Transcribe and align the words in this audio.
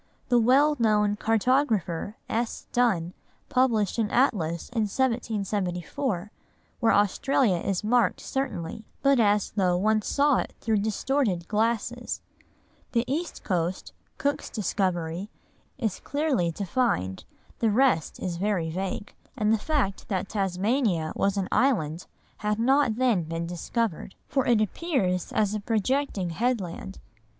The 0.29 0.39
well 0.39 0.75
known 0.79 1.15
cartographer, 1.15 2.15
S. 2.27 2.65
Dunn, 2.71 3.13
published 3.49 3.99
an 3.99 4.09
atlas 4.09 4.69
in 4.69 4.85
1774, 4.89 6.31
where 6.79 6.91
Australia 6.91 7.57
is 7.57 7.83
marked 7.83 8.19
certainly, 8.19 8.83
but 9.03 9.19
as 9.19 9.51
though 9.51 9.77
one 9.77 10.01
saw 10.01 10.37
it 10.37 10.55
through 10.59 10.77
distorted 10.77 11.47
glasses; 11.47 12.23
the 12.93 13.03
east 13.05 13.43
coast, 13.43 13.93
Cook's 14.17 14.49
discovery, 14.49 15.29
is 15.77 15.99
clearly 15.99 16.49
defined, 16.49 17.23
the 17.59 17.69
rest 17.69 18.19
is 18.19 18.37
very 18.37 18.71
vague; 18.71 19.13
and 19.37 19.53
the 19.53 19.59
fact 19.59 20.07
that 20.07 20.27
Tasmania 20.29 21.13
was 21.15 21.37
an 21.37 21.47
island 21.51 22.07
had 22.37 22.57
not 22.57 22.95
then 22.95 23.21
been 23.21 23.45
discovered, 23.45 24.15
for 24.27 24.47
it 24.47 24.61
appears 24.61 25.31
as 25.33 25.53
a 25.53 25.59
projecting 25.59 26.31
headland. 26.31 26.97